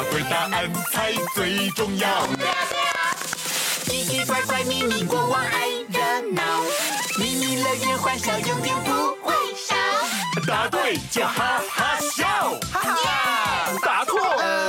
[0.00, 2.26] 答对答案才最重要。
[3.84, 6.42] 奇奇怪怪咪咪国王爱热闹，
[7.18, 9.76] 咪咪乐园欢笑永远不会少。
[10.48, 12.26] 答对就哈哈笑，
[12.72, 13.78] 哈哈！
[13.84, 14.18] 答错，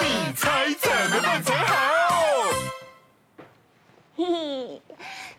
[0.03, 2.45] 你猜怎么办才好？
[4.17, 4.81] 嘿嘿，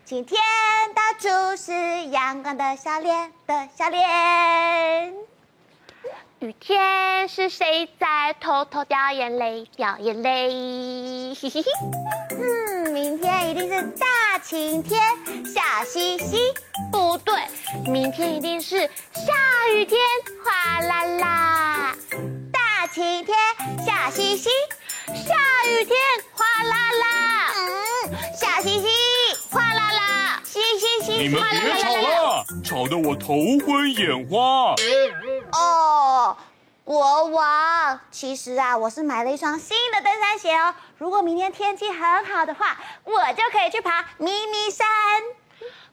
[0.03, 0.41] 今天
[0.95, 5.13] 到处是阳光的笑脸的笑脸。
[6.43, 9.65] 雨天是谁在偷偷掉眼泪？
[9.77, 11.33] 掉眼泪。
[11.41, 11.71] 嘿嘿嘿。
[12.31, 15.01] 嗯，明天一定是大晴天，
[15.45, 16.53] 笑嘻嘻。
[16.91, 17.33] 不对，
[17.85, 18.77] 明天一定是
[19.13, 19.97] 下雨天，
[20.43, 21.95] 哗啦啦。
[22.51, 23.37] 大晴天，
[23.85, 24.49] 笑嘻嘻。
[25.07, 25.35] 下
[25.69, 25.97] 雨天，
[26.33, 27.53] 哗啦啦。
[27.55, 28.87] 嗯，笑嘻嘻，
[31.03, 31.23] 嘻嘻嘻。
[31.23, 34.73] 你们别吵了，吵得我头昏眼花。
[35.51, 36.37] 哦，
[36.85, 40.73] 国王，其实啊，我是买了一双新的登山鞋哦。
[40.97, 44.87] 如果明天天气很好的话，我就可以去爬咪咪山。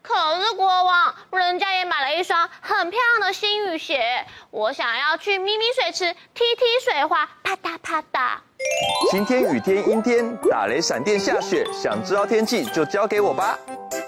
[0.02, 8.38] 可是国王，人家也买了一双很漂亮的新雨鞋，我想要去咪咪水池踢踢水花，啪嗒啪嗒。
[9.10, 13.58] 晴天、雨天、阴天，打雷、闪电、下雪，想知道天气就交给我吧。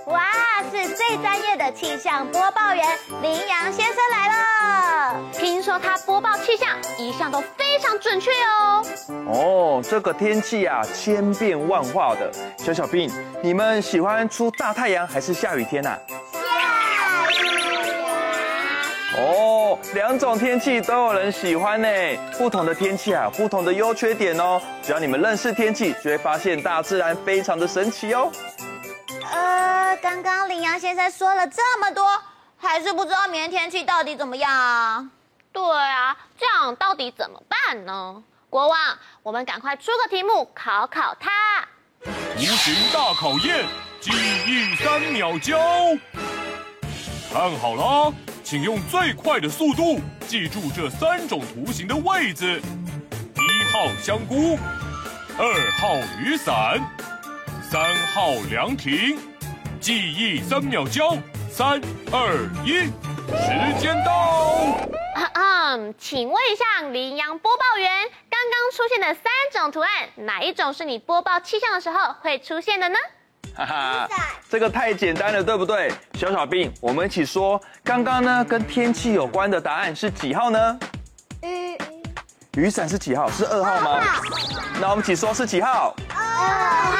[0.06, 0.22] 哇，
[0.70, 2.86] 是最专业的气象播报员
[3.20, 5.20] 林阳先生来了。
[5.32, 8.84] 听说他播报气象一向都非常准确哦。
[9.26, 12.30] 哦，这个天气啊，千变万化的。
[12.56, 13.10] 小小兵，
[13.42, 15.98] 你们喜欢出大太阳还是下雨天啊？
[16.32, 17.58] 下雨
[19.16, 19.51] 啊。
[19.72, 21.88] 哦，两种天气都有人喜欢呢。
[22.36, 24.60] 不同的天气啊，不同的优缺点哦。
[24.82, 28.30] 只要你们认识天气，就会发现大自然非常的神奇哦。
[29.30, 32.04] 呃，刚刚羚羊先生说了这么多，
[32.58, 35.08] 还是不知道明天天气到底怎么样啊？
[35.52, 38.22] 对啊，这样到底怎么办呢？
[38.50, 38.78] 国王，
[39.22, 41.30] 我们赶快出个题目考考他。
[42.36, 43.64] 无形大考验，
[44.00, 44.10] 记
[44.46, 45.58] 忆三秒交。
[47.32, 48.12] 看好了，
[48.44, 52.60] 请用最快的速度记住这三种图形的位置：
[53.36, 54.58] 一号香菇，
[55.38, 56.80] 二号雨伞。
[57.70, 59.18] 三号凉亭，
[59.80, 61.16] 记忆三秒交，
[61.50, 61.80] 三
[62.10, 62.80] 二一，
[63.30, 64.76] 时间到。
[65.34, 67.90] 嗯，请问一下羚羊播报员，
[68.28, 72.98] 刚刚出现的三种图案，哪一种是你播报气象的时候会出现的呢？
[73.54, 74.08] 哈哈，
[74.48, 75.92] 这个太简单了，对不对？
[76.14, 80.78] 小小兵，我们一起说，刚刚呢跟天气有关的答案是几号呢？
[81.42, 81.78] 雨
[82.54, 83.30] 雨伞是几号？
[83.30, 84.02] 是二号吗？
[84.80, 85.94] 那我们一起说是几号？
[86.14, 86.98] 二号。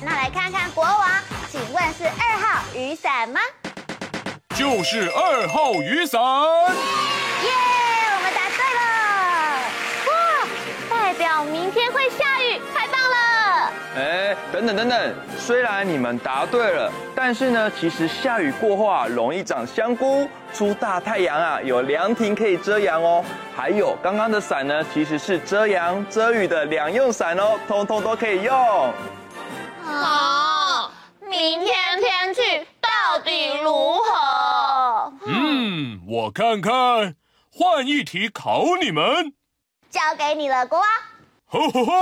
[0.00, 1.10] 那来看看国王，
[1.50, 3.40] 请问是二号雨伞吗？
[4.54, 6.20] 就是二号雨伞。
[6.22, 7.50] 耶，
[8.14, 8.80] 我们答对了！
[10.06, 10.12] 哇，
[10.90, 12.33] 代表明天会下！
[13.96, 23.24] 哎，等等等等，虽然你们答对了，但是呢，其实下雨过后啊，容易长香菇；出大太阳啊，有凉亭可以遮阳哦。
[23.54, 28.52] 还有刚刚的伞呢，其实是遮阳遮雨的两用伞哦，通通都可以用。
[29.84, 30.90] 好，
[31.20, 35.12] 明天天气到底如何？
[35.26, 37.14] 嗯，我看看，
[37.52, 39.32] 换一题考你们。
[39.88, 40.88] 交给你了，国王。
[41.46, 41.92] 吼吼吼！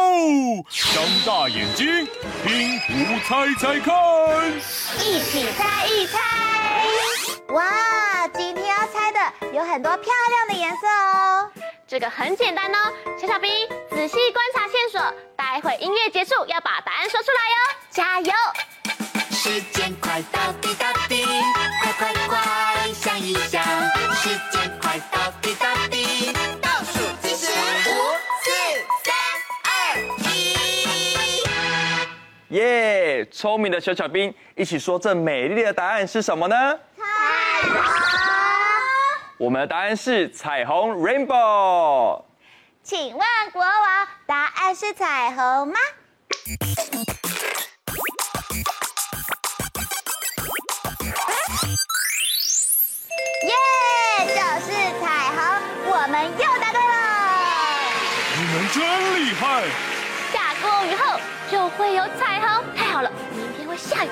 [0.94, 2.08] 张大眼睛，
[2.46, 2.92] 拼图
[3.26, 3.94] 猜猜看。
[4.98, 6.18] 一起猜一猜。
[7.48, 9.20] 哇，今天要猜的
[9.52, 11.50] 有很多漂亮的颜色哦。
[11.86, 13.50] 这个很简单哦，小小兵
[13.90, 17.56] 仔细观察线索，待会音乐结束要把答案说出来哟，
[17.90, 18.32] 加油！
[19.30, 21.26] 时间快到滴答滴，
[33.42, 36.54] 聪明的小小兵一起说，这美丽的答案是什么呢？
[36.96, 37.02] 彩
[37.72, 37.82] 虹。
[39.36, 42.22] 我们的答案是彩虹 （rainbow）。
[42.84, 43.20] 请问
[43.52, 45.74] 国王，答案是彩虹吗？
[63.76, 64.08] 下雨。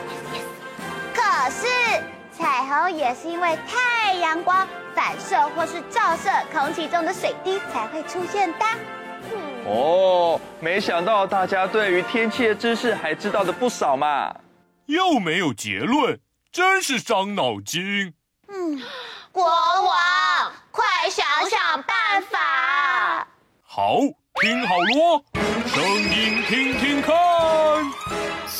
[1.15, 1.67] 可是。
[2.33, 8.65] 彩虹也是因为太阳光反射或是照射空气中的水滴才会出现的。
[9.67, 14.35] 哦，没想到大家对于天气的知识还知道的不少嘛。
[14.87, 16.19] 又没有结论，
[16.51, 18.15] 真是伤脑筋。
[18.49, 18.81] 嗯，
[19.31, 23.29] 国王，快想想办法。
[23.63, 23.99] 好，
[24.41, 25.23] 听好咯，
[25.67, 27.15] 声音听听看，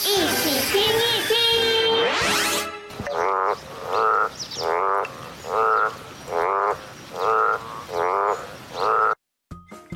[0.03, 1.37] 一起听一听。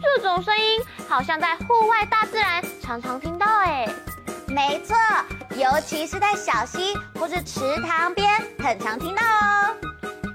[0.02, 3.88] 这种声音好像在户外大自然常常听到哎。
[4.46, 4.94] 没错，
[5.56, 9.76] 尤其是在小溪或是池塘边，很常听到哦。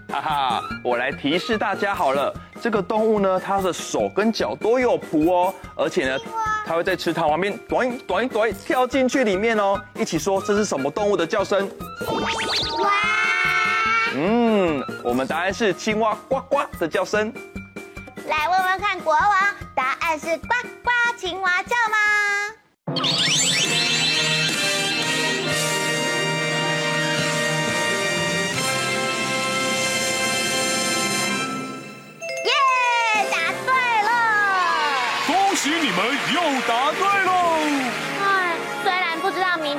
[0.09, 6.19] 哈哈，我来提示大家好了，这个动物呢，它的手跟脚都有蹼哦，而且呢，
[6.65, 9.79] 它会在池塘旁边短短短跳进去里面哦。
[9.95, 11.69] 一起说，这是什么动物的叫声？
[12.81, 12.91] 哇！
[14.15, 17.31] 嗯，我们答案是青蛙呱呱的叫声。
[18.27, 19.31] 来问问看，国王，
[19.75, 20.47] 答案是呱
[20.83, 21.97] 呱青蛙叫吗？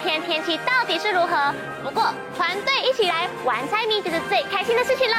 [0.00, 1.54] 天天气到底是如何，
[1.84, 5.16] 不过团队一起来玩猜谜就是最开心的事情喽。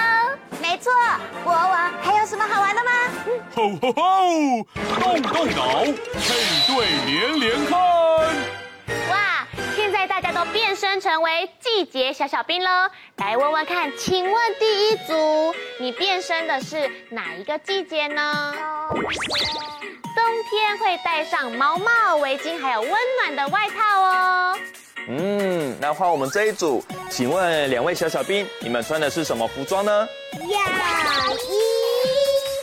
[0.60, 0.92] 没错，
[1.44, 2.92] 国王还有什么好玩的吗？
[3.56, 4.66] 吼吼吼！
[5.00, 6.34] 动动脑，配
[6.68, 7.91] 对连连看。
[9.72, 12.70] 哇，现在大家都变身成为季节小小兵喽。
[13.18, 18.54] 来问问看，请问第一组，你变身的是哪一个季节呢？
[20.14, 22.92] 冬天会戴上毛帽、围巾，还有温
[23.22, 24.58] 暖的外套哦。
[25.08, 30.08] 嗯，那换我们这一组，请问两位小小兵，你们穿的是什么服装呢？
[30.38, 30.52] 泳衣。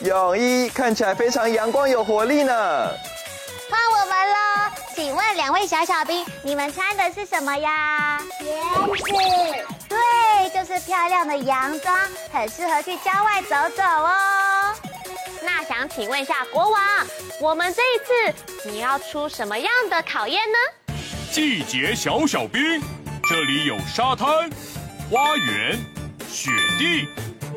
[0.07, 2.53] 泳衣看起来非常阳光有活力呢。
[3.71, 4.37] 换我们了，
[4.99, 8.21] 请问两位小小兵，你们穿的是什么呀？
[8.41, 8.47] 鞋
[8.97, 9.67] 子。
[9.89, 11.97] 对，就是漂亮的洋装，
[12.33, 14.75] 很适合去郊外走走哦。
[15.41, 16.83] 那想请问一下国王，
[17.41, 17.99] 我们这一
[18.33, 20.97] 次你要出什么样的考验呢？
[21.31, 22.83] 季节小小兵，
[23.31, 24.51] 这里有沙滩、
[25.09, 25.79] 花园、
[26.29, 27.07] 雪地，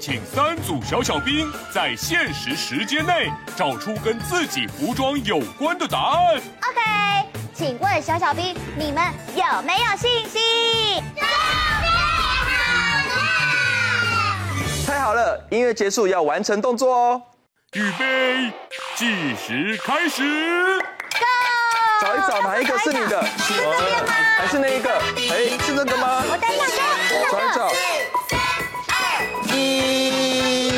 [0.02, 6.38] 请三组小小兵在限时时间内找出跟自己服装有关的答案。
[6.38, 6.82] OK，
[7.54, 9.04] 请问小小兵，你们
[9.36, 11.04] 有没有信心？
[11.14, 12.88] 准备好了！
[14.88, 17.22] 太好了，音乐结束要完成动作哦。
[17.74, 18.52] 预备，
[18.96, 20.80] 计时开始。
[20.80, 21.28] Go！
[22.02, 23.24] 找一找哪一个是你的？
[23.38, 23.70] 是这个
[24.08, 24.14] 吗？
[24.40, 24.90] 还是那一个？
[25.30, 26.24] 哎，是这个吗？
[26.28, 26.82] 我等一下，
[27.32, 27.72] 找一找。
[29.56, 30.72] 一，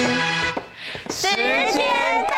[1.09, 1.27] 时
[1.71, 2.35] 间到！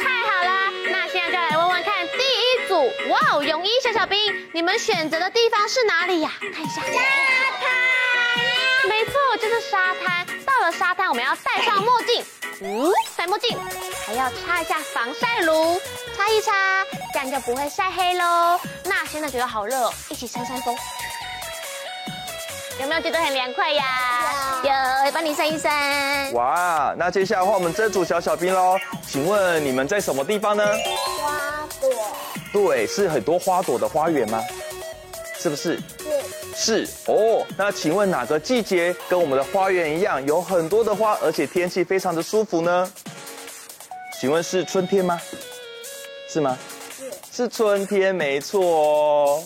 [0.00, 0.50] 太好了，
[0.90, 2.72] 那现在就来问问看，第一组，
[3.10, 4.18] 哇哦，泳衣小小兵，
[4.52, 6.32] 你们选择的地方是哪里呀？
[6.40, 6.82] 看一下。
[6.82, 6.88] 沙
[7.60, 7.68] 滩。
[8.88, 10.26] 没错，就是沙滩。
[10.44, 12.24] 到了沙滩，我们要戴上墨镜。
[12.60, 13.58] 嗯，戴墨镜，
[14.06, 15.80] 还要擦一下防晒乳，
[16.16, 16.52] 擦一擦，
[17.12, 18.60] 这样就不会晒黑喽。
[18.84, 20.76] 那现在觉得好热，一起扇扇风，
[22.80, 23.84] 有没有觉得很凉快呀？
[24.62, 26.32] 有，有，帮你扇一扇。
[26.32, 28.76] 哇，那接下来换我们这组小小兵喽，
[29.06, 30.66] 请问你们在什么地方呢？
[31.20, 31.90] 花朵。
[32.52, 34.42] 对，是很多花朵的花园吗？
[35.38, 35.78] 是不是？
[36.56, 42.90] 是哦，那请问哪个季节跟我们的花园一样，有很多的花，而且天气非常的舒服呢？
[44.20, 45.20] 请问是春天吗？
[46.28, 46.58] 是吗？
[46.96, 49.44] 是，是春天，没错哦。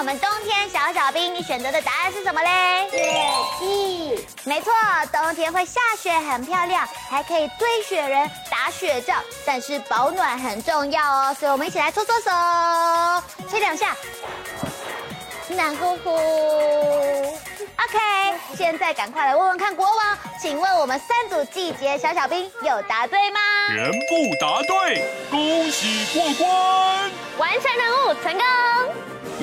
[0.00, 2.88] 我们冬天小小兵，你选择的答案是什么嘞？
[2.90, 3.22] 雪
[3.58, 4.26] 地。
[4.44, 4.72] 没错，
[5.12, 12.30] 冬天会下雪，很漂亮，还可以堆雪人、打雪仗，但是保暖很重要哦，所以我们一起来搓搓手，
[13.50, 13.94] 吹两下。
[15.50, 16.16] 暖乎乎，
[17.76, 17.98] OK，
[18.56, 23.38] 现在赶快来问问看国王，请问我们三组季节小小兵有答对吗？
[23.68, 28.44] 全部答对，恭喜过关，完成任务成功，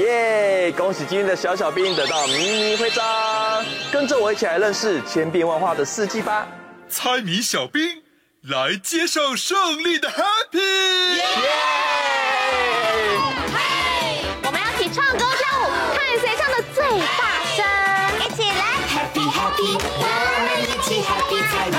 [0.04, 0.72] 耶！
[0.77, 6.48] 恭喜今天的小小兵得到迷你徽章，跟着我一起来认识千变万化的四季吧。
[6.88, 8.04] 猜谜小兵
[8.44, 10.60] 来接受胜利的 Happy，
[11.16, 11.24] 耶！
[13.51, 13.58] 嘿，
[14.44, 15.66] 我们要一起唱歌跳舞，
[15.98, 16.63] 看谁唱的。
[16.75, 16.84] 最
[17.18, 17.66] 大声，
[18.20, 18.62] 一起来
[18.94, 20.06] ！Happy Happy，我
[20.46, 21.75] 们一起 Happy 猜谜，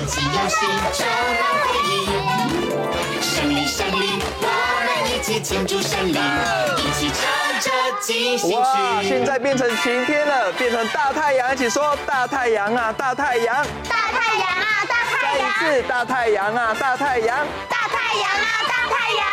[0.00, 0.56] 一起游戏
[0.96, 1.04] 充
[1.38, 2.31] 满回忆。
[5.32, 7.42] 起庆祝胜利，一起唱。
[7.62, 7.70] 着
[8.00, 8.56] 进行曲。
[8.56, 15.48] 哇，现在变成晴天了，变成大太阳，一起说大太阳啊，大太阳，大太阳啊，大太阳。
[15.62, 19.24] 再一次大太阳啊，大太阳，大太阳啊，大太阳。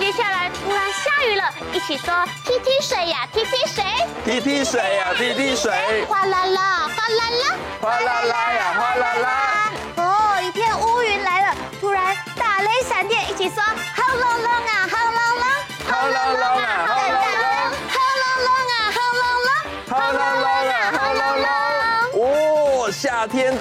[0.00, 2.12] 接下来突然下雨了，一起说
[2.44, 3.84] 踢踢水呀，踢踢水，
[4.24, 9.72] 踢踢水呀，踢踢水，哗啦啦，哗啦啦，哗啦啦呀，哗啦啦。
[9.98, 13.62] 哦，一片乌云来了，突然打雷闪电，一起说
[13.94, 14.20] 轰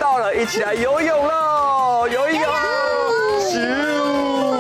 [0.06, 2.48] 到了，一起来游泳喽，游一游，
[3.40, 3.58] 咻，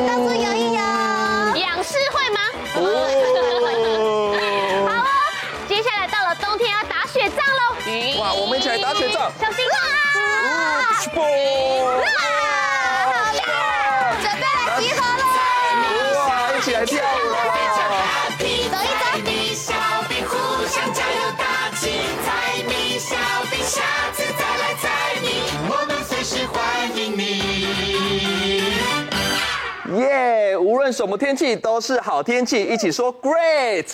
[0.07, 0.79] 到处游一游。
[1.55, 2.39] 仰视会吗？
[2.77, 2.81] 哦，
[4.89, 5.05] 好哦，
[5.69, 7.61] 接下来到了冬天要打雪仗喽。
[8.19, 9.77] 哇，我们一起来打雪仗，小心啊！
[11.13, 11.21] 啵，
[11.85, 13.31] 好啦，
[14.22, 15.24] 准备来集合喽！
[16.17, 17.01] 哇，一起来跳舞
[17.34, 17.38] 啊！
[18.38, 19.74] 走一走财迷小
[20.10, 20.34] 兵互
[20.67, 21.84] 相加油打气，
[22.25, 22.27] 财
[22.67, 23.15] 迷小
[23.50, 23.81] 兵下
[24.13, 24.84] 次再来猜
[25.22, 25.25] 谜，
[25.69, 26.55] 我们随时欢
[26.98, 27.22] 迎你。
[30.00, 30.57] 耶！
[30.57, 33.86] 无论什么天气都是好天气，一起说 great。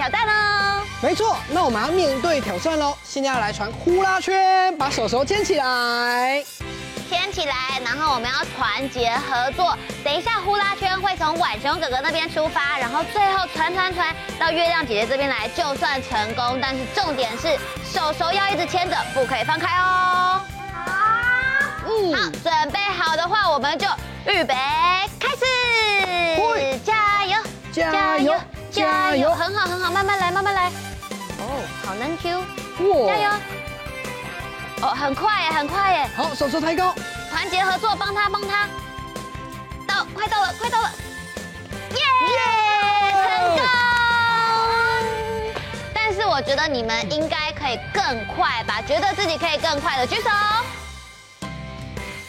[0.00, 0.82] 挑战喽。
[1.02, 2.96] 没错，那我们要面对挑战喽。
[3.04, 6.42] 现在要来传呼啦圈，把手手牵起来。
[7.10, 7.54] 牵起来，
[7.84, 9.76] 然后我们要团结合作。
[10.02, 16.58] 等一下，呼啦圈会从晚熊哥哥那边出发，然后最后传传传到月亮姐姐这边来，就算成功。
[16.62, 20.40] 但是重点是手手要一直牵着，不可以放开哦。
[20.72, 20.92] 好，
[21.86, 23.86] 嗯，好，准备好的话，我们就
[24.24, 24.54] 预备
[25.18, 27.36] 开始会，加油，
[27.70, 28.34] 加油，
[28.70, 29.30] 加油！
[29.34, 30.70] 很好，很好，慢慢来，慢慢来。
[31.38, 33.30] 哦，好难 Q，哇加油！
[34.82, 36.08] 哦，很快耶，很快耶。
[36.16, 36.94] 好，手手抬高。
[37.30, 38.68] 团结合作，帮他帮他，
[39.86, 40.90] 到快到了，快到了，
[41.90, 41.98] 耶、
[43.12, 43.64] 成功！
[45.94, 48.80] 但是我觉得你们应该可以更快吧？
[48.86, 50.30] 觉得自己可以更快的举手。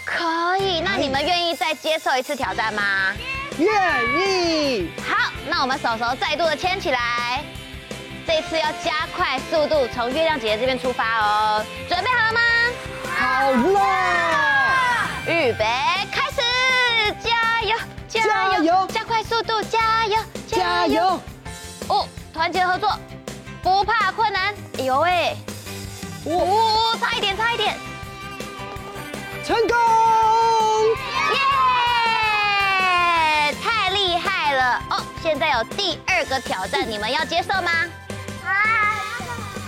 [0.05, 3.13] 可以，那你们愿意再接受一次挑战吗？
[3.57, 3.69] 愿
[4.19, 4.91] 意。
[5.07, 7.43] 好，那我们手手再度的牵起来，
[8.25, 11.65] 这次要加快速度，从月亮姐姐这边出发哦。
[11.87, 12.41] 准备好了吗？
[13.17, 13.81] 好了，
[15.27, 15.65] 预备，
[16.11, 16.41] 开始，
[17.19, 17.77] 加油，
[18.07, 20.17] 加油，加快速度，加油，
[20.47, 21.19] 加油！
[21.87, 22.97] 哦，团结合作，
[23.61, 24.55] 不怕困难。
[24.79, 25.35] 哎呦喂，
[26.25, 27.77] 哦，差一点，差一点，
[29.45, 29.75] 成功！
[34.71, 35.03] 了哦！
[35.21, 37.71] 现在有第二个挑战，你们要接受吗？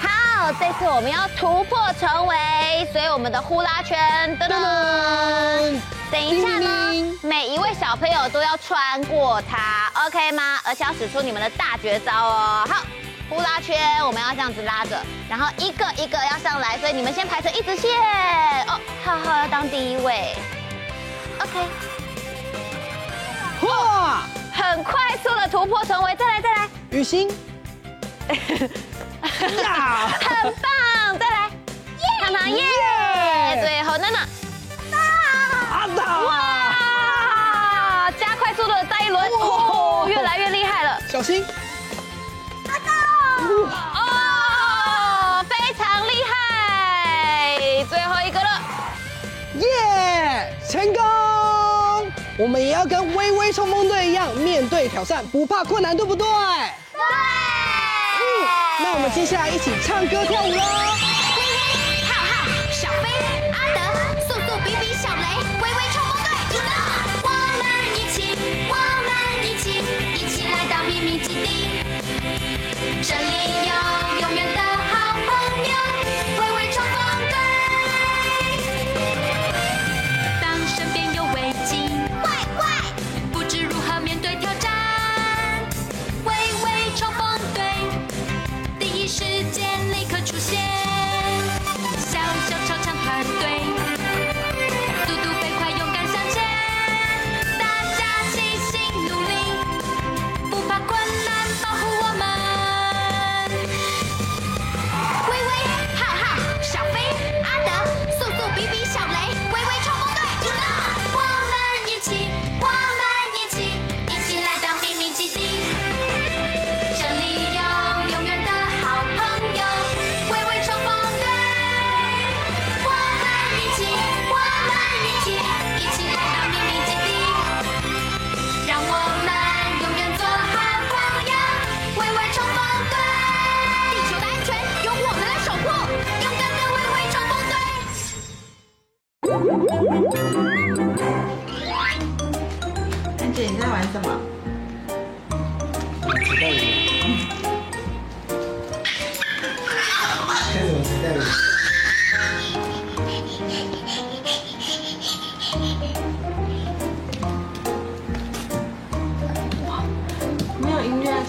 [0.01, 5.79] 好，这次我们要突破重围，所以我们的呼啦圈，噔噔，
[6.11, 10.59] 等一下呢，每一位小朋友都要穿过它，OK 吗？
[10.63, 12.65] 而且要使出你们的大绝招哦。
[12.69, 12.83] 好，
[13.29, 17.91] 呼啦圈我们要这样子拉着，然后一个一个要上来，所以你们先排成一直线。
[18.67, 20.33] 哦，浩浩要当第一位
[21.41, 21.67] ，OK。
[23.65, 24.23] 哇，
[24.71, 27.29] 很快速的突破重围，再来再来，雨欣。
[29.61, 31.19] 呀，很棒！
[31.19, 31.49] 再来，
[32.21, 32.63] 糖糖耶！
[33.61, 34.25] 最后娜娜，
[36.25, 36.31] 哇！
[38.19, 40.97] 加快速度的再一轮，哦，越来越厉害了。
[41.09, 41.45] 小心，
[42.69, 42.91] 阿达，
[43.99, 47.83] 哦，非常厉害！
[47.89, 48.61] 最后一个了，
[49.55, 51.12] 耶，成功！
[52.35, 56.25] 我们也要跟微微冲锋队一样，面对挑战不怕困难，对不对？
[56.25, 56.99] 对
[58.83, 60.51] 那我们接下来一起唱歌跳舞喽！
[60.51, 60.63] 微微、
[62.09, 62.25] 浩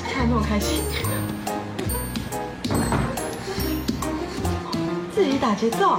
[0.02, 0.82] 看那么开心，
[5.14, 5.98] 自己打节奏。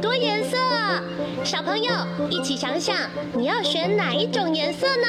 [0.00, 0.56] 多颜色！
[1.44, 1.90] 小朋友
[2.30, 2.96] 一起想想，
[3.34, 5.06] 你要选哪一种颜色呢？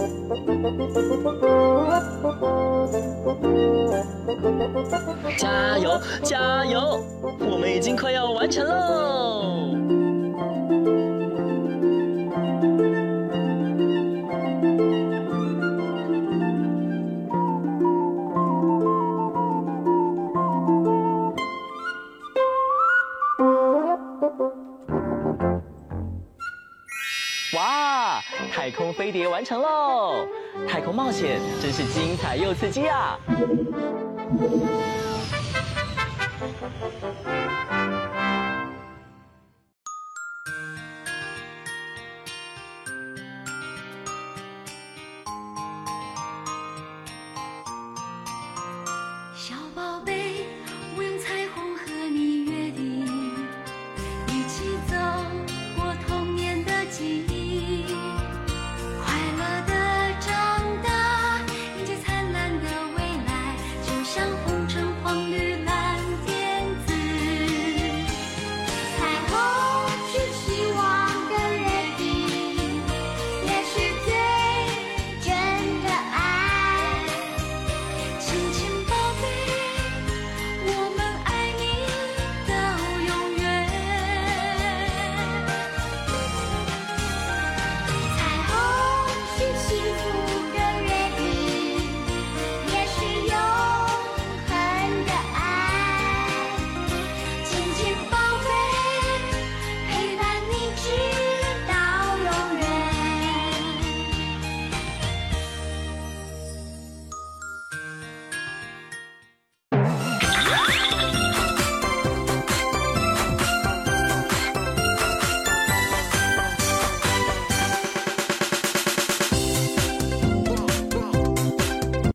[5.38, 7.04] 加油，加油！
[7.39, 9.53] 我们已经快要完成喽。
[29.13, 30.28] 太空飞碟完成喽！
[30.67, 33.19] 太空冒险真是精彩又刺激啊！